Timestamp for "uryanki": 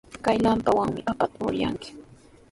1.49-1.89